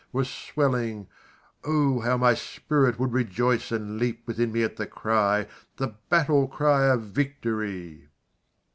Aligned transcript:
was 0.11 0.27
swelling 0.31 1.05
(O! 1.63 1.99
how 1.99 2.17
my 2.17 2.33
spirit 2.33 2.97
would 2.97 3.13
rejoice, 3.13 3.71
And 3.71 3.99
leap 3.99 4.25
within 4.25 4.51
me 4.51 4.63
at 4.63 4.77
the 4.77 4.87
cry) 4.87 5.45
The 5.77 5.93
battle 6.09 6.47
cry 6.47 6.85
of 6.87 7.03
Victory! 7.03 8.09